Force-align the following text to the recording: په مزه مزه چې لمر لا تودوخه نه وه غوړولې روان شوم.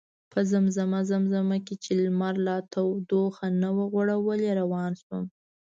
په 0.31 0.39
مزه 0.63 0.83
مزه 0.93 1.17
چې 1.83 1.91
لمر 2.03 2.35
لا 2.47 2.57
تودوخه 2.73 3.47
نه 3.61 3.69
وه 3.75 3.85
غوړولې 3.91 4.49
روان 4.61 4.91
شوم. 5.01 5.23